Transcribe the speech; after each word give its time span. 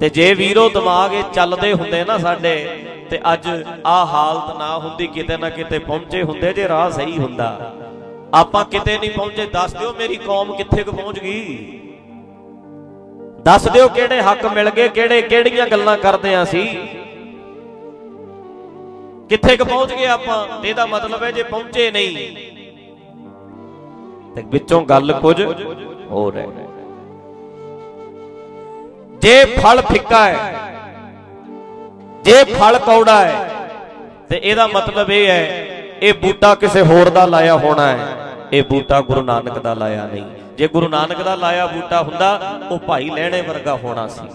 ਤੇ 0.00 0.08
ਜੇ 0.10 0.32
ਵੀਰੋ 0.34 0.68
ਦਿਮਾਗ 0.68 1.12
ਇਹ 1.14 1.22
ਚੱਲਦੇ 1.34 1.72
ਹੁੰਦੇ 1.72 2.04
ਨਾ 2.04 2.16
ਸਾਡੇ, 2.18 2.56
ਤੇ 3.10 3.20
ਅੱਜ 3.32 3.46
ਆ 3.86 4.04
ਹਾਲਤ 4.04 4.56
ਨਾ 4.58 4.76
ਹੁੰਦੀ, 4.78 5.06
ਕਿਤੇ 5.06 5.36
ਨਾ 5.36 5.48
ਕਿਤੇ 5.50 5.78
ਪਹੁੰਚੇ 5.80 6.22
ਹੁੰਦੇ 6.22 6.52
ਜੇ 6.52 6.68
ਰਾਹ 6.68 6.90
ਸਹੀ 6.90 7.18
ਹੁੰਦਾ। 7.18 7.72
ਆਪਾਂ 8.34 8.64
ਕਿਤੇ 8.64 8.98
ਨਹੀਂ 8.98 9.10
ਪਹੁੰਚੇ, 9.10 9.46
ਦੱਸ 9.46 9.74
ਦਿਓ 9.74 9.92
ਮੇਰੀ 9.98 10.16
ਕੌਮ 10.16 10.52
ਕਿੱਥੇ 10.56 10.82
ਕੁ 10.82 10.92
ਪਹੁੰਚ 10.92 11.18
ਗਈ। 11.18 11.80
ਦੱਸ 13.44 13.68
ਦਿਓ 13.68 13.88
ਕਿਹੜੇ 13.88 14.20
ਹੱਕ 14.22 14.44
ਮਿਲ 14.46 14.70
ਗਏ, 14.70 14.88
ਕਿਹੜੇ, 14.88 15.20
ਕਿਹੜੀਆਂ 15.22 15.66
ਗੱਲਾਂ 15.68 15.96
ਕਰਦੇ 15.98 16.34
ਆਂ 16.34 16.44
ਸੀ 16.46 16.64
ਕਿੱਥੇ 19.30 19.56
ਕੁ 19.56 19.64
ਪਹੁੰਚ 19.64 19.92
ਗਏ 19.92 20.06
ਆਪਾਂ, 20.08 20.46
ਤੇ 20.62 20.68
ਇਹਦਾ 20.68 20.86
ਮਤਲਬ 20.86 21.22
ਹੈ 21.22 21.30
ਜੇ 21.32 21.42
ਪਹੁੰਚੇ 21.44 21.90
ਨਹੀਂ, 21.90 22.16
ਤੇ 24.34 24.42
ਵਿੱਚੋਂ 24.48 24.80
ਗੱਲ 24.86 25.12
ਕੁਝ 25.20 25.40
ਹੋਰ 26.10 26.36
ਹੈ। 26.36 26.46
ਜੇ 29.24 29.44
ਫਲ 29.44 29.80
ਫਿੱਕਾ 29.82 30.24
ਹੈ, 30.24 30.54
ਜੇ 32.24 32.42
ਫਲ 32.44 32.78
ਕੌੜਾ 32.78 33.16
ਹੈ, 33.20 33.48
ਤੇ 34.30 34.40
ਇਹਦਾ 34.42 34.66
ਮਤਲਬ 34.66 35.10
ਇਹ 35.10 35.26
ਹੈ, 35.28 35.66
ਇਹ 36.02 36.14
ਬੂਟਾ 36.14 36.54
ਕਿਸੇ 36.54 36.82
ਹੋਰ 36.82 37.10
ਦਾ 37.10 37.24
ਲਾਇਆ 37.26 37.54
ਹੋਣਾ 37.56 37.86
ਹੈ, 37.86 38.08
ਇਹ 38.52 38.62
ਬੂਟਾ 38.62 39.00
ਗੁਰੂ 39.00 39.22
ਨਾਨਕ 39.22 39.58
ਦਾ 39.58 39.74
ਲਾਇਆ 39.74 40.06
ਨਹੀਂ। 40.06 40.24
ਜੇ 40.58 40.68
ਗੁਰੂ 40.68 40.88
ਨਾਨਕ 40.88 41.22
ਦਾ 41.22 41.34
ਲਾਇਆ 41.34 41.66
ਬੂਟਾ 41.66 42.02
ਹੁੰਦਾ, 42.02 42.58
ਉਹ 42.70 42.78
ਭਾਈ 42.78 43.10
ਲੈਣੇ 43.10 43.40
ਵਰਗਾ 43.42 43.74
ਹੋਣਾ 43.74 44.06
ਸੀ। 44.08 44.28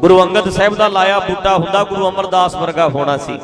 ਗੁਰੂ 0.00 0.22
ਅੰਗਦ 0.22 0.50
ਸਾਹਿਬ 0.50 0.74
ਦਾ 0.74 0.88
ਲਾਇਆ 0.88 1.18
ਬੂਟਾ 1.18 1.56
ਹੁੰਦਾ, 1.56 1.84
ਗੁਰੂ 1.84 2.08
ਅਮਰਦਾਸ 2.08 2.54
ਵਰਗਾ 2.56 2.88
ਹੋਣਾ 2.88 3.16
ਸੀ। 3.18 3.38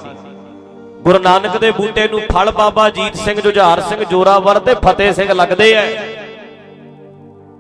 ਗੁਰੂ 1.03 1.19
ਨਾਨਕ 1.19 1.57
ਦੇ 1.57 1.71
ਬੂਟੇ 1.71 2.09
ਨੂੰ 2.09 2.21
ਫਲ 2.33 2.51
ਬਾਬਾ 2.51 2.89
ਜੀਤ 2.91 3.17
ਸਿੰਘ, 3.17 3.41
ਜੁਝਾਰ 3.41 3.81
ਸਿੰਘ, 3.81 4.05
ਜੋਰਾਵਰ 4.05 4.59
ਤੇ 4.59 4.75
ਫਤਿਹ 4.75 5.13
ਸਿੰਘ 5.13 5.33
ਲੱਗਦੇ 5.33 5.73
ਐ 5.75 5.87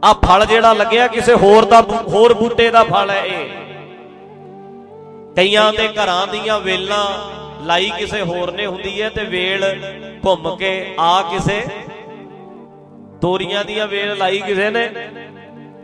ਆ 0.07 0.13
ਫਲ 0.25 0.45
ਜਿਹੜਾ 0.47 0.73
ਲੱਗਿਆ 0.73 1.07
ਕਿਸੇ 1.09 1.35
ਹੋਰ 1.35 1.65
ਦਾ 1.65 1.81
ਹੋਰ 2.09 2.35
ਬੂਟੇ 2.35 2.71
ਦਾ 2.71 2.83
ਫਲ 2.85 3.11
ਹੈ 3.11 3.25
ਇਹ। 3.27 3.49
ਕਈਆਂ 5.37 5.73
ਦੇ 5.73 5.89
ਘਰਾਂ 5.89 6.27
ਦੀਆਂ 6.27 6.59
ਵੇਲਾਂ 6.61 7.05
ਲਾਈ 7.67 7.91
ਕਿਸੇ 7.99 8.21
ਹੋਰ 8.23 8.53
ਨੇ 8.53 8.67
ਹੁੰਦੀ 8.67 9.01
ਹੈ 9.03 9.09
ਤੇ 9.11 9.25
ਵੇਲ 9.25 9.65
ਘੁੰਮ 10.27 10.55
ਕੇ 10.57 10.71
ਆ 10.99 11.23
ਕਿਸੇ 11.23 11.61
ਤੋਰੀਆਂ 13.21 13.65
ਦੀਆਂ 13.65 13.87
ਵੇਲ 13.87 14.17
ਲਾਈ 14.19 14.39
ਕਿਸੇ 14.39 14.71
ਨੇ 14.71 14.87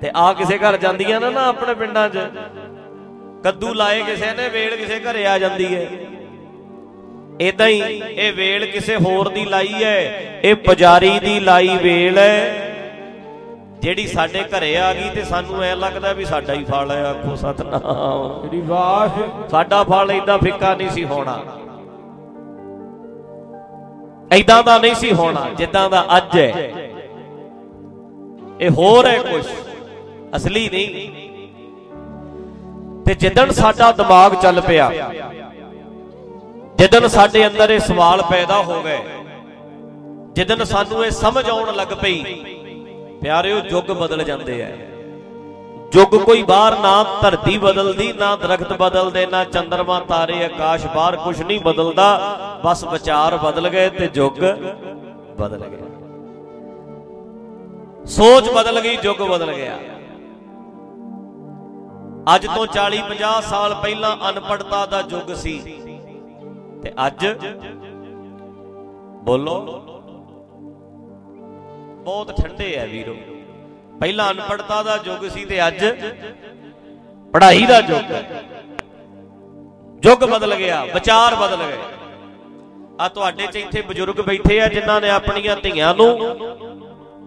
ਤੇ 0.03 0.11
ਆ 0.17 0.33
ਕਿਸੇ 0.33 0.59
ਘਰ 0.59 0.77
ਜਾਂਦੀਆਂ 0.77 1.21
ਨਾ 1.21 1.31
ਨਾ 1.31 1.47
ਆਪਣੇ 1.47 1.75
ਪਿੰਡਾਂ 1.75 2.09
'ਚ। 2.09 2.19
ਕੱਦੂ 3.45 3.73
ਲਾਏ 3.75 4.03
ਕਿਸੇ 4.03 4.33
ਨੇ, 4.33 4.49
ਵੇਲ 4.49 4.77
ਕਿਸੇ 4.77 4.99
ਘਰੇ 5.01 5.27
ਆ 5.27 5.39
ਜਾਂਦੀ 5.39 5.75
ਹੈ। 5.75 5.87
ਇਦਾਂ 7.41 7.69
ਹੀ 7.69 8.03
ਇਹ 8.17 8.33
ਵੇਲ 8.33 8.67
ਕਿਸੇ 8.67 8.97
ਹੋਰ 8.97 9.29
ਦੀ 9.29 9.45
ਲਾਈ 9.45 9.83
ਹੈ, 9.85 10.41
ਇਹ 10.45 10.55
ਪੁਜਾਰੀ 10.55 11.19
ਦੀ 11.19 11.39
ਲਾਈ 11.41 11.77
ਵੇਲ 11.83 12.19
ਹੈ। 12.19 12.62
ਜਿਹੜੀ 13.83 14.07
ਸਾਡੇ 14.07 14.43
ਘਰੇ 14.43 14.77
ਆ 14.77 14.93
ਗਈ 14.95 15.09
ਤੇ 15.15 15.23
ਸਾਨੂੰ 15.25 15.63
ਐ 15.63 15.75
ਲੱਗਦਾ 15.75 16.13
ਵੀ 16.13 16.25
ਸਾਡਾ 16.25 16.53
ਹੀ 16.53 16.65
ਫਲ 16.65 16.91
ਹੈ 16.91 17.05
ਆਖੋ 17.07 17.35
ਸਤਨਾਮ। 17.37 18.43
ਜਿਹੜੀ 18.43 18.61
ਵਾਹ 18.61 19.09
ਸਾਡਾ 19.49 19.83
ਫਲ 19.85 20.11
ਇਦਾਂ 20.11 20.39
ਫਿੱਕਾ 20.39 20.75
ਨਹੀਂ 20.75 20.91
ਸੀ 20.91 21.05
ਹੋਣਾ। 21.05 21.39
ਇਦਾਂ 24.37 24.63
ਦਾ 24.63 24.79
ਨਹੀਂ 24.79 24.95
ਸੀ 24.95 25.13
ਹੋਣਾ 25.13 25.49
ਜਿੱਦਾਂ 25.59 25.89
ਦਾ 25.91 26.05
ਅੱਜ 26.17 26.39
ਹੈ। 26.39 26.71
ਇਹ 28.61 28.71
ਹੋਰ 28.71 29.07
ਹੈ 29.07 29.17
ਕੁਝ 29.23 29.45
ਅਸਲੀ 30.37 30.69
ਨਹੀਂ। 30.73 31.09
ਤੇ 33.05 33.15
ਜਿੱਦਣ 33.15 33.51
ਸਾਡਾ 33.51 33.93
ਦਿਮਾਗ 33.93 34.35
ਚੱਲ 34.35 34.61
ਪਿਆ 34.61 34.91
ਜਿੱਦਣ 36.79 37.09
ਸਾਡੇ 37.09 37.47
ਅੰਦਰ 37.47 37.71
ਇਹ 37.71 37.81
ਸਵਾਲ 37.81 38.23
ਪੈਦਾ 38.23 38.63
ਹੋ 38.63 38.83
ਗਏ 38.83 38.99
ਜਿੱਦਣ 40.33 40.65
ਸਾਨੂੰ 40.65 41.05
ਇਹ 41.05 41.11
ਸਮਝ 41.11 41.49
ਆਉਣ 41.51 41.75
ਲੱਗ 41.75 41.93
ਪਈ 42.03 42.23
ਪਿਆਰਿਓ 43.23 43.61
ਯੁੱਗ 43.71 43.91
ਬਦਲ 43.93 44.25
ਜਾਂਦੇ 44.25 44.61
ਐ। 44.63 44.71
ਯੁੱਗ 45.95 46.15
ਕੋਈ 46.25 46.43
ਬਾਹਰ 46.43 46.79
ਨਾ 46.79 47.05
ਧਰਤੀ 47.23 47.59
ਬਦਲਦੀ, 47.59 48.13
ਨਾ 48.13 48.37
ਦਰਖਤ 48.37 48.73
ਬਦਲਦੇ, 48.73 49.27
ਨਾ 49.27 49.45
ਚੰਦਰਮਾ, 49.45 50.01
ਤਾਰੇ, 50.01 50.45
ਆਕਾਸ਼, 50.45 50.87
ਬਾਹਰ 50.87 51.17
ਕੁਝ 51.17 51.43
ਨਹੀਂ 51.43 51.61
ਬਦਲਦਾ। 51.61 52.09
ਬਸ 52.65 52.85
ਵਿਚਾਰ 52.85 53.37
ਬਦਲ 53.37 53.69
ਗਏ 53.69 53.89
ਤੇ 53.91 54.09
ਯੁੱਗ 54.15 54.39
ਬਦਲ 55.39 55.65
ਗਿਆ। 55.69 55.87
ਸੋਚ 58.07 58.51
ਬਦਲ 58.51 58.81
ਗਈ 58.81 58.99
ਯੁੱਗ 59.05 59.23
ਬਦਲ 59.23 59.53
ਗਿਆ। 59.53 59.79
ਅੱਜ 62.35 62.47
ਤੋਂ 62.47 62.67
40 62.67 63.03
50 63.09 63.41
ਸਾਲ 63.41 63.75
ਪਹਿਲਾਂ 63.75 64.17
ਅਨਪੜਤਾ 64.31 64.87
ਦਾ 64.87 65.03
ਯੁੱਗ 65.09 65.35
ਸੀ। 65.35 65.59
ਤੇ 66.83 66.93
ਅੱਜ 67.07 67.27
ਬੋਲੋ 69.25 69.59
ਬਹੁਤ 72.05 72.41
ਠੰਡੇ 72.41 72.77
ਆ 72.79 72.85
ਵੀਰੋ। 72.87 73.15
ਪਹਿਲਾਂ 74.01 74.31
ਅਨਪੜਤਾ 74.31 74.83
ਦਾ 74.83 74.99
ਯੁੱਗ 75.07 75.29
ਸੀ 75.31 75.45
ਤੇ 75.45 75.67
ਅੱਜ 75.67 75.85
ਪੜ੍ਹਾਈ 77.35 77.67
ਦਾ 77.67 77.79
ਯੁੱਗ 77.81 78.13
ਹੈ 78.13 78.23
ਯੁੱਗ 80.03 80.25
ਬਦਲ 80.25 80.55
ਗਿਆ, 80.55 80.85
ਵਿਚਾਰ 80.85 81.35
ਬਦਲ 81.37 81.63
ਗਏ। 81.63 81.79
ਆ 83.01 83.09
ਤੁਹਾਡੇ 83.09 83.47
ਚ 83.47 83.57
ਇੱਥੇ 83.57 83.83
ਬਜ਼ੁਰਗ 83.83 84.21
ਬੈਠੇ 84.21 84.61
ਆ 84.61 84.67
ਜਿਨ੍ਹਾਂ 84.69 85.01
ਨੇ 85.01 85.11
ਆਪਣੀਆਂ 85.11 85.57
ਧੀਆਂ 85.57 85.95
ਨੂੰ 85.95 86.09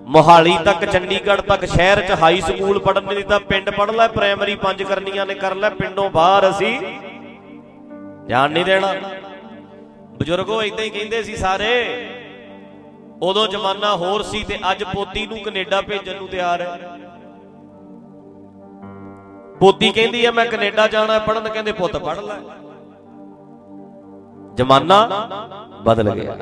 ਮੋਹਾਲੀ 0.07 0.55
ਤੱਕ, 0.65 0.85
ਚੰਡੀਗੜ੍ਹ 0.85 1.41
ਤੱਕ, 1.41 1.65
ਸ਼ਹਿਰ 1.65 2.01
ਚ 2.01 2.19
ਹਾਈ 2.21 2.41
ਸਕੂਲ 2.41 2.79
ਪੜ੍ਹਨ 2.79 3.03
ਨਹੀਂ 3.03 3.15
ਦਿੱਤਾ, 3.15 3.39
ਪਿੰਡ 3.41 3.69
ਪੜ੍ਹ 3.69 3.91
ਲੈ 3.91 4.07
ਪ੍ਰਾਇਮਰੀ 4.07 4.55
ਪੰਜ 4.55 4.83
ਕਰਨੀਆਂ 4.83 5.25
ਨੇ, 5.25 5.33
ਕਰ 5.35 5.55
ਲੈ, 5.55 5.69
ਪਿੰਡੋਂ 5.71 6.09
ਬਾਹਰ 6.09 6.49
ਅਸੀਂ 6.49 6.79
ਜਾਣ 8.27 8.51
ਨਹੀਂ 8.51 8.65
ਦੇਣਾ। 8.65 8.93
ਬਜ਼ੁਰਗੋ 10.19 10.61
ਇਦਾਂ 10.63 10.83
ਹੀ 10.83 10.89
ਕਹਿੰਦੇ 10.89 11.23
ਸੀ 11.23 11.35
ਸਾਰੇ 11.35 11.71
ਉਦੋਂ 13.25 13.47
ਜ਼ਮਾਨਾ 13.47 13.95
ਹੋਰ 13.95 14.21
ਸੀ 14.23 14.43
ਤੇ 14.43 14.59
ਅੱਜ 14.71 14.83
ਪੋਤੀ 14.83 15.25
ਨੂੰ 15.27 15.37
ਕੈਨੇਡਾ 15.37 15.81
ਭੇਜਣ 15.81 16.15
ਨੂੰ 16.15 16.27
ਤਿਆਰ 16.27 16.61
ਹੈ। 16.61 16.97
ਪੋਤੀ 19.59 19.91
ਕਹਿੰਦੀ 19.91 20.25
ਹੈ, 20.25 20.31
ਮੈਂ 20.31 20.45
ਕੈਨੇਡਾ 20.45 20.87
ਜਾਣਾ 20.87 21.19
ਪੜਨ 21.19 21.49
ਕਹਿੰਦੇ, 21.49 21.71
ਪੁੱਤ 21.71 21.97
ਪੜ 21.97 22.17
ਲੈ। 22.19 22.33
ਜ਼ਮਾਨਾ 24.55 24.99
ਬਦਲ 25.81 26.09
ਗਿਆ। 26.09 26.35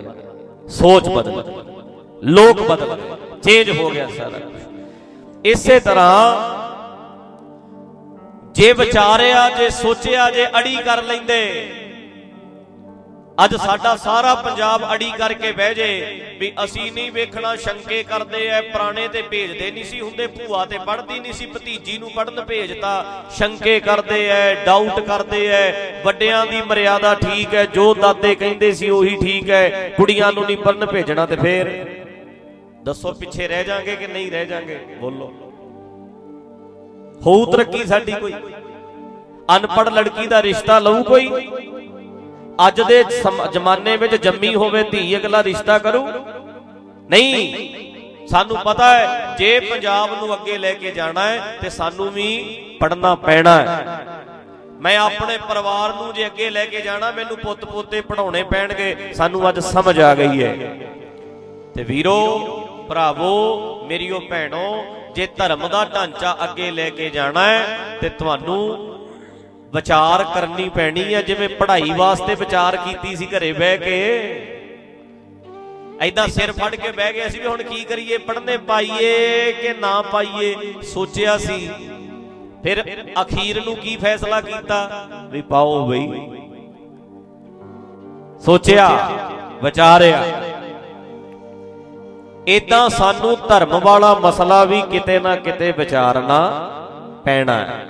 ਸੋਚ 0.67 1.09
ਬਦਲ 1.09 1.41
ਗਈ। 1.41 1.53
ਲੋਕ 2.23 2.61
ਬਦਲ 2.61 2.95
ਗਏ। 2.95 3.11
ਚੇਂਜ 3.43 3.79
ਹੋ 3.79 3.89
ਗਿਆ 3.89 4.07
ਸਾਰਾ 4.17 4.37
ਇਸੇ 5.45 5.79
ਤਰ੍ਹਾਂ 5.79 6.63
ਜੇ 8.53 8.73
ਵਿਚਾਰਿਆ, 8.73 9.49
ਜੇ 9.49 9.69
ਸੋਚਿਆ, 9.69 10.31
ਜੇ 10.31 10.47
ਅੜੀ 10.47 10.75
ਕਰ 10.75 11.03
ਲੈਂਦੇ 11.03 11.39
ਅੱਜ 13.37 13.55
ਸਾਡਾ 13.55 13.95
ਸਾਰਾ 13.95 14.35
ਪੰਜਾਬ 14.35 14.93
ਅੜੀ 14.93 15.11
ਕਰਕੇ 15.17 15.51
ਬਹਿ 15.51 15.75
ਜੇ 15.75 16.21
ਵੀ 16.39 16.51
ਅਸੀਂ 16.63 16.91
ਨਹੀਂ 16.91 17.11
ਵੇਖਣਾ, 17.11 17.55
ਸ਼ੰਕੇ 17.55 18.03
ਕਰਦੇ 18.03 18.47
ਐ, 18.47 18.61
ਪੁਰਾਣੇ 18.61 19.07
ਤੇ 19.07 19.21
ਭੇਜਦੇ 19.21 19.71
ਨਹੀਂ 19.71 19.83
ਸੀ 19.83 20.01
ਹੁੰਦੇ, 20.01 20.27
ਭੂਆ 20.27 20.65
ਤੇ 20.65 20.77
ਪੜਦੀ 20.77 21.19
ਨਹੀਂ 21.19 21.33
ਸੀ, 21.33 21.45
ਭਤੀਜੀ 21.45 21.97
ਨੂੰ 21.97 22.11
ਪੜਨ 22.15 22.41
ਭੇਜਤਾ, 22.41 23.23
ਸ਼ੰਕੇ 23.31 23.79
ਕਰਦੇ 23.79 24.27
ਐ 24.29 24.65
ਡਾਊਟ 24.65 24.99
ਕਰਦੇ 24.99 25.47
ਐ, 25.47 25.71
ਵੱਡਿਆਂ 26.05 26.45
ਦੀ 26.45 26.61
ਮਰਿਆਦਾ 26.61 27.15
ਠੀਕ 27.15 27.55
ਐ, 27.55 27.65
ਜੋ 27.65 27.93
ਦਾਦੇ 27.93 28.35
ਕਹਿੰਦੇ 28.35 28.71
ਸੀ 28.71 28.89
ਉਹੀ 28.89 29.17
ਠੀਕ 29.21 29.49
ਐ, 29.49 29.89
ਕੁੜੀਆਂ 29.89 30.31
ਨੂੰ 30.33 30.45
ਨਹੀਂ 30.45 30.57
ਪੜਨ 30.57 30.85
ਭੇਜਣਾ 30.85 31.25
ਤੇ 31.25 31.35
ਫੇਰ। 31.35 31.85
ਦੱਸੋ, 32.83 33.13
ਪਿੱਛੇ 33.13 33.47
ਰਹਿ 33.47 33.63
ਜਾਾਂਗੇ 33.63 33.95
ਕਿ 33.95 34.07
ਨਹੀਂ 34.07 34.31
ਰਹਿ 34.31 34.45
ਜਾਾਂਗੇ? 34.45 34.79
ਬੋਲੋ। 34.99 35.31
ਹੋਊ 37.25 37.45
ਤਰੱਕੀ 37.45 37.85
ਸਾਡੀ 37.85 38.11
ਕੋਈ। 38.11 38.33
ਅਨਪੜ 39.55 39.89
ਲੜਕੀ 39.89 40.27
ਦਾ 40.27 40.43
ਰਿਸ਼ਤਾ 40.43 40.79
ਲਊ 40.79 41.03
ਕੋਈ। 41.03 41.47
ਅੱਜ 42.67 42.81
ਦੇ 42.81 43.03
ਜ਼ਮਾਨੇ 43.51 43.97
ਵਿੱਚ 43.97 44.15
ਜੰਮੀ 44.15 44.55
ਹੋਵੇ 44.55 44.83
ਧੀ, 44.83 45.17
ਅਗਲਾ 45.17 45.43
ਰਿਸ਼ਤਾ 45.43 45.77
ਕਰੂ? 45.77 46.07
ਨਹੀਂ। 47.09 48.27
ਸਾਨੂੰ 48.27 48.57
ਪਤਾ 48.57 48.93
ਹੈ, 48.97 49.35
ਜੇ 49.37 49.59
ਪੰਜਾਬ 49.59 50.09
ਨੂੰ 50.19 50.33
ਅੱਗੇ 50.33 50.57
ਲੈ 50.57 50.73
ਕੇ 50.73 50.91
ਜਾਣਾ 50.91 51.27
ਹੈ, 51.27 51.57
ਤੇ 51.61 51.69
ਸਾਨੂੰ 51.69 52.11
ਵੀ 52.11 52.27
ਪੜਨਾ 52.79 53.15
ਪੈਣਾ 53.15 53.61
ਹੈ। 53.61 53.97
ਮੈਂ 54.81 54.97
ਆਪਣੇ 54.97 55.37
ਪਰਿਵਾਰ 55.37 55.93
ਨੂੰ 55.93 56.13
ਜੇ 56.13 56.25
ਅੱਗੇ 56.25 56.49
ਲੈ 56.49 56.65
ਕੇ 56.65 56.81
ਜਾਣਾ, 56.81 57.11
ਮੈਨੂੰ 57.11 57.37
ਪੁੱਤ 57.37 57.65
ਪੋਤੇ 57.65 58.01
ਪੜਾਉਣੇ 58.01 58.43
ਪੈਣਗੇ, 58.43 59.13
ਸਾਨੂੰ 59.13 59.49
ਅੱਜ 59.49 59.59
ਸਮਝ 59.59 59.99
ਆ 59.99 60.15
ਗਈ 60.15 60.43
ਹੈ। 60.43 60.77
ਤੇ 61.75 61.83
ਵੀਰੋ, 61.83 62.39
ਭਰਾਵੋ, 62.89 63.85
ਮੇਰੀਓ 63.85 64.19
ਭੈਣੋ, 64.19 64.85
ਜੇ 65.15 65.27
ਧਰਮ 65.37 65.67
ਦਾ 65.67 65.85
ਢਾਂਚਾ 65.85 66.37
ਅੱਗੇ 66.43 66.71
ਲੈ 66.71 66.89
ਕੇ 66.89 67.09
ਜਾਣਾ 67.09 67.43
ਹੈ, 67.43 67.77
ਤੇ 68.01 68.09
ਤੁਹਾਨੂੰ 68.09 68.92
ਵਿਚਾਰ 69.73 70.23
ਕਰਨੀ 70.23 70.69
ਪੈਣੀ 70.69 71.13
ਹੈ 71.13 71.21
ਜਿਵੇਂ 71.21 71.49
ਪੜ੍ਹਾਈ 71.49 71.91
ਵਾਸਤੇ 71.97 72.35
ਵਿਚਾਰ 72.35 72.75
ਕੀਤੀ 72.77 73.15
ਸੀ 73.15 73.27
ਘਰੇ 73.27 73.51
ਬਹਿ 73.53 73.77
ਕੇ। 73.77 73.99
ਐਦਾਂ 76.01 76.27
ਸਿਰ 76.27 76.51
ਫੜ 76.51 76.75
ਕੇ 76.75 76.91
ਬਹਿ 76.91 77.13
ਗਏ 77.13 77.25
ਅਸੀਂ 77.27 77.41
ਵੀ 77.41 77.47
ਹੁਣ 77.47 77.63
ਕੀ 77.63 77.83
ਕਰੀਏ 77.83 78.17
ਪੜ੍ਹਨੇ 78.17 78.57
ਪਾਈਏ 78.57 79.51
ਕਿ 79.51 79.73
ਨਾ 79.73 80.01
ਪਾਈਏ 80.01 80.55
ਸੋਚਿਆ 80.83 81.37
ਸੀ। 81.37 81.69
ਫਿਰ 82.63 82.83
ਅਖੀਰ 83.21 83.63
ਨੂੰ 83.65 83.75
ਕੀ 83.75 83.95
ਫੈਸਲਾ 83.97 84.41
ਕੀਤਾ? 84.41 85.07
ਵੀ 85.29 85.41
ਪਾਓ 85.41 85.85
ਬਈ। 85.87 86.07
ਸੋਚਿਆ 88.45 88.87
ਵਿਚਾਰਿਆ। 89.63 90.23
ਇਦਾਂ 92.47 92.89
ਸਾਨੂੰ 92.89 93.35
ਧਰਮ 93.49 93.79
ਵਾਲਾ 93.79 94.13
ਮਸਲਾ 94.13 94.63
ਵੀ 94.63 94.81
ਕਿਤੇ 94.81 95.19
ਨਾ 95.19 95.35
ਕਿਤੇ 95.35 95.71
ਵਿਚਾਰਨਾ 95.71 96.39
ਪੈਣਾ 97.25 97.53
ਹੈ। 97.53 97.85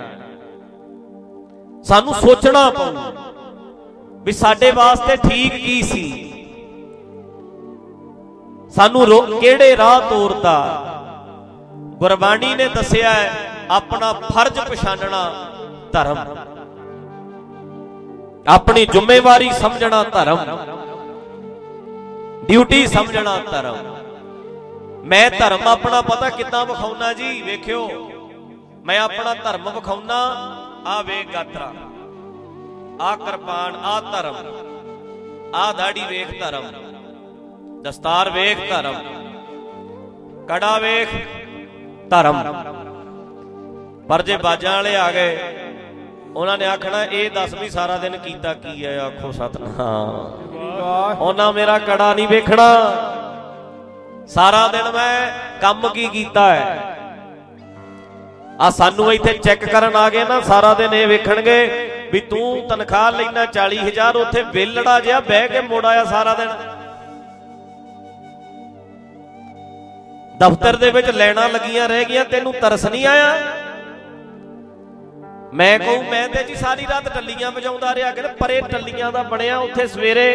ਸਾਨੂੰ 1.84 2.14
ਸੋਚਣਾ 2.14 2.70
ਪਊ 2.70 2.84
ਵੀ 4.24 4.32
ਸਾਡੇ 4.32 4.70
ਵਾਸਤੇ 4.70 5.16
ਠੀਕ 5.16 5.52
ਕੀ 5.54 5.82
ਸੀ? 5.82 6.30
ਸਾਨੂੰ 8.70 9.40
ਕਿਹੜੇ 9.40 9.76
ਰਾਹ 9.76 10.00
ਤੋਰਤਾ? 10.00 10.56
ਗੁਰਬਾਣੀ 11.74 12.54
ਨੇ 12.54 12.68
ਦੱਸਿਆ 12.68 13.10
ਹੈ 13.10 13.50
ਆਪਣਾ 13.70 14.12
ਫਰਜ਼ 14.12 14.60
ਪਛਾਨਣਾ 14.60 15.50
ਧਰਮ। 15.92 16.16
ਆਪਣੀ 18.48 18.86
ਜ਼ਿੰਮੇਵਾਰੀ 18.86 19.50
ਸਮਝਣਾ 19.52 20.02
ਧਰਮ। 20.02 20.38
ਡਿਊਟੀ 22.48 22.86
ਸਮਝਣਾ 22.86 23.36
ਧਰਮ। 23.50 23.76
ਮੈਂ 25.04 25.30
ਧਰਮ 25.30 25.68
ਆਪਣਾ 25.68 26.02
ਪਤਾ 26.02 26.30
ਕਿੱਦਾਂ 26.30 26.66
ਵਿਖਾਉਣਾ 26.66 27.12
ਜੀ? 27.12 27.42
ਵੇਖਿਓ। 27.42 27.88
ਮੈਂ 28.84 29.00
ਆਪਣਾ 29.00 29.34
ਧਰਮ 29.34 29.70
ਵਿਖਾਉਣਾ 29.70 30.20
ਆ 30.86 31.02
ਵੇਖ 31.02 31.32
ਗਾਤਰਾ 31.32 31.72
ਆ 33.00 33.16
ਕਿਰਪਾਨ, 33.16 33.76
ਆ 33.76 34.00
ਧਰਮ। 34.00 34.34
ਆ 35.54 35.72
ਦਾੜੀ 35.72 36.02
ਵੇਖ 36.08 36.40
ਧਰਮ। 36.40 36.62
ਦਸਤਾਰ 37.82 38.30
ਵੇਖ 38.30 38.58
ਧਰਮ। 38.70 38.94
ਕੜਾ 40.46 40.78
ਵੇਖ 40.78 41.08
ਧਰਮ। 42.10 42.42
ਪਰ 44.08 44.22
ਜੇ 44.22 44.36
ਬਾਜਾਂ 44.36 44.74
ਵਾਲੇ 44.74 44.96
ਆ 44.96 45.10
ਗਏ, 45.12 45.38
ਉਹਨਾਂ 46.34 46.58
ਨੇ 46.58 46.66
ਆਖਣਾ, 46.66 47.04
ਇਹ 47.04 47.30
ਦੱਸ 47.30 47.54
ਵੀ 47.54 47.70
ਸਾਰਾ 47.70 47.96
ਦਿਨ 47.96 48.16
ਕੀਤਾ 48.16 48.54
ਕੀ 48.54 48.86
ਹੈ? 48.86 48.98
ਆਖੋ 49.00 49.32
ਸਤਨਾਮ। 49.32 51.18
ਉਹਨਾਂ 51.18 51.52
ਮੇਰਾ 51.52 51.78
ਕੜਾ 51.78 52.14
ਨਹੀਂ 52.14 52.28
ਵੇਖਣਾ। 52.28 52.68
ਸਾਰਾ 54.26 54.68
ਦਿਨ 54.68 54.92
ਮੈਂ 54.92 55.32
ਕੰਮ 55.60 55.88
ਕੀ 55.88 56.08
ਕੀਤਾ 56.08 56.54
ਹੈ? 56.54 56.93
ਆ 58.60 58.70
ਸਾਨੂੰ 58.70 59.12
ਇੱਥੇ 59.12 59.32
ਚੈੱਕ 59.32 59.64
ਕਰਨ 59.64 59.96
ਆ 59.96 60.10
ਗਏ 60.10 60.24
ਨਾ, 60.24 60.40
ਸਾਰਾ 60.40 60.74
ਦਿਨ 60.74 60.94
ਇਹ 60.94 61.06
ਵੇਖਣਗੇ 61.06 61.90
ਵੀ 62.12 62.20
ਤੂੰ 62.20 62.68
ਤਨਖਾਹ 62.68 63.10
ਲੈਣਾ 63.12 63.46
40000 63.46 64.16
ਉੱਥੇ 64.16 64.42
ਵੇਲੜਾ 64.42 65.00
ਜਿਹਾ 65.00 65.20
ਬਹਿ 65.20 65.48
ਕੇ 65.48 65.60
ਮੋੜ 65.60 65.86
ਆਇਆ 65.86 66.04
ਸਾਰਾ 66.04 66.34
ਦਿਨ। 66.34 66.48
ਦਫ਼ਤਰ 70.38 70.76
ਦੇ 70.76 70.90
ਵਿੱਚ 70.90 71.10
ਲੈਣਾ 71.10 71.48
ਲੱਗੀਆਂ 71.48 71.88
ਰਹਿ 71.88 72.04
ਗਈਆਂ, 72.04 72.24
ਤੈਨੂੰ 72.24 72.52
ਤਰਸ 72.52 72.86
ਨਹੀਂ 72.86 73.06
ਆਇਆ? 73.06 73.38
ਮੈਂ 75.54 75.78
ਕਹੂੰ, 75.78 76.04
ਮੈਂ 76.04 76.28
ਤੇ 76.28 76.42
ਜੀ 76.44 76.54
ਸਾਰੀ 76.54 76.86
ਰਾਤ 76.90 77.08
ਟੱਲੀਆਂ 77.14 77.50
ਵਜਾਉਂਦਾ 77.50 77.94
ਰਿਹਾ 77.94 78.10
ਕਿ 78.10 78.22
ਪਰੇ 78.40 78.60
ਟੱਲੀਆਂ 78.60 79.12
ਦਾ 79.12 79.22
ਬਣਿਆ 79.22 79.58
ਉੱਥੇ 79.58 79.86
ਸਵੇਰੇ। 79.86 80.30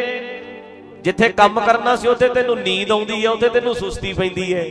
ਜਿੱਥੇ 1.01 1.29
ਕੰਮ 1.29 1.59
ਕਰਨਾ 1.59 1.95
ਸੀ, 1.95 2.07
ਉੱਥੇ 2.07 2.27
ਤੈਨੂੰ 2.27 2.57
ਨੀਂਦ 2.57 2.91
ਆਉਂਦੀ 2.91 3.25
ਹੈ 3.25 3.29
ਉੱਥੇ 3.29 3.49
ਤੈਨੂੰ 3.49 3.75
ਸੁਸਤੀ 3.75 4.13
ਪੈਂਦੀ 4.13 4.53
ਹੈ 4.53 4.65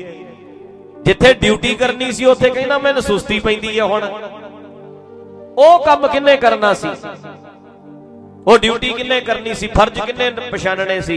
ਜਿੱਥੇ 1.03 1.33
ਡਿਊਟੀ 1.35 1.75
ਕਰਨੀ 1.75 2.11
ਸੀ, 2.13 2.25
ਉੱਥੇ 2.25 2.51
ਕਹਿੰਦਾ 2.51 2.79
ਮੈਨੂੰ 2.79 3.03
ਸੁਸਤੀ 3.03 3.39
ਪੈਂਦੀ 3.41 3.79
ਹੈ 3.79 3.85
ਹੁਣ। 3.85 4.05
ਉਹ 5.59 5.85
ਕੰਮ 5.85 6.07
ਕਿੰਨੇ 6.07 6.37
ਕਰਨਾ 6.37 6.73
ਸੀ? 6.75 6.89
ਉਹ 8.47 8.59
ਡਿਊਟੀ 8.59 8.93
ਕਿੰਨੇ 8.93 9.21
ਕਰਨੀ 9.21 9.55
ਸੀ? 9.55 9.67
ਫਰਜ਼ 9.67 10.01
ਕਿੰਨੇ 10.01 10.31
ਪਛਾਣਨੇ 10.51 11.01
ਸੀ? 11.01 11.17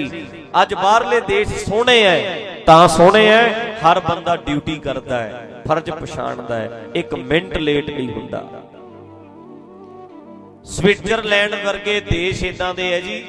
ਅੱਜ 0.62 0.74
ਬਾਹਰਲੇ 0.74 1.19
ਦੇਸ਼ 1.22 1.50
ਸੋਹਣੇ 1.66 2.01
ਐ, 2.04 2.18
ਤਾਂ 2.66 2.88
ਸੋਹਣੇ 2.88 3.28
ਐ, 3.28 3.48
ਹਰ 3.80 4.00
ਬੰਦਾ 4.00 4.36
ਡਿਊਟੀ 4.36 4.75
ਕਰਦਾ 4.80 5.19
ਹੈ 5.19 5.63
ਫਰਜ਼ 5.68 5.92
ਪਛਾਣਦਾ 5.92 6.56
ਹੈ 6.56 6.86
ਇੱਕ 6.95 7.13
ਮਿੰਟ 7.13 7.57
ਲੇਟ 7.57 7.89
ਨਹੀਂ 7.89 8.10
ਹੁੰਦਾ। 8.10 8.44
ਸਵਿਟਜ਼ਰਲੈਂਡ 10.63 11.56
ਵਰਗੇ 11.66 12.00
ਦੇਸ਼ 12.01 12.44
ਇਦਾਂ 12.44 12.74
ਦੇ 12.74 12.92
ਐ 12.94 13.00
ਜੀ। 13.01 13.24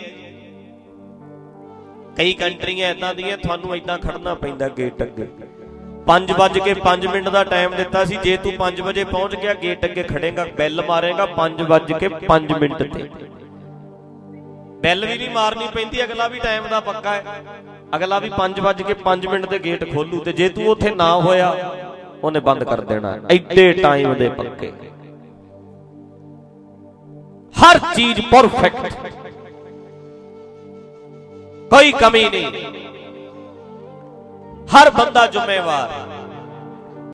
ਕਈ 2.17 2.33
ਕੰਟਰੀਆਂ 2.33 2.91
ਇਦਾਂ 2.91 3.15
ਦੀਆਂ, 3.15 3.39
ਤੁਹਾਨੂੰ 3.39 3.77
ਇਦਾਂ 3.77 3.99
ਖੜਨਾ 3.99 4.35
ਪੈਂਦਾ 4.35 4.69
ਗੇਟ 4.69 5.03
ਅੱਗੇ। 5.03 5.27
5 6.07 6.33
ਵਜ 6.39 6.59
ਕੇ 6.59 6.73
5 6.85 7.07
ਮਿੰਟ 7.09 7.29
ਦਾ 7.29 7.43
ਟਾਈਮ 7.45 7.75
ਦਿੱਤਾ 7.77 8.05
ਸੀ। 8.05 8.17
ਜੇ 8.25 8.37
ਤੂੰ 8.37 8.53
5 8.59 8.81
ਵਜੇ 8.83 9.05
ਪਹੁੰਚ 9.05 9.35
ਗਿਆ 9.37 9.55
ਗੇਟ 9.63 9.85
ਅੱਗੇ 9.85 10.03
ਖੜੇਗਾ 10.05 10.47
ਬੈਲ 10.57 10.83
ਮਾਰੇਗਾ 10.89 11.27
5 11.37 11.63
ਵਜ 11.69 11.93
ਕੇ 11.95 12.09
5 12.29 12.53
ਮਿੰਟ 12.61 12.83
ਤੇ। 12.85 13.09
ਬੈਲ 14.83 15.07
ਵੀ 15.07 15.17
ਨਹੀਂ 15.19 15.31
ਮਾਰਨੀ 15.31 15.67
ਪੈਂਦੀ, 15.75 16.03
ਅਗਲਾ 16.05 16.29
ਵੀ 16.29 16.39
ਟਾਈਮ 16.41 16.65
ਦਾ 16.71 16.81
ਪੱਕਾ 16.83 17.15
ਹੈ। 17.15 17.23
ਅਗਲਾ 17.97 18.19
ਵੀ 18.19 18.31
5 18.39 18.61
ਵਜ 18.61 18.83
ਕੇ 18.83 18.95
5 19.05 19.27
ਮਿੰਟ 19.27 19.47
ਤੇ 19.47 19.59
ਗੇਟ 19.59 19.85
ਖੋਲੂ 19.93 20.21
ਤੇ 20.21 20.33
ਜੇ 20.33 20.49
ਤੂੰ 20.49 20.67
ਉੱਥੇ 20.69 20.91
ਨਾ 20.95 21.11
ਹੋਇਆ, 21.19 21.51
ਉਹਨੇ 22.25 22.41
ਬੰਦ 22.41 22.65
ਕਰ 22.65 22.81
ਦੇਣਾ। 22.83 23.13
ਐਡੇ 23.31 23.73
ਟਾਈਮ 23.73 24.15
ਦੇ 24.15 24.29
ਪੱਕੇ। 24.39 24.73
ਹਰ 27.55 27.79
ਚੀਜ਼ 27.95 28.21
ਪਰਫੈਕਟ 28.31 28.95
ਕੋਈ 31.71 31.93
ਕਮੀ 31.93 32.25
ਨਹੀਂ। 32.31 32.47
ਹਰ 34.69 34.91
ਬੰਦਾ 34.91 35.27
ਜ਼ਿੰਮੇਵਾਰ 35.27 35.91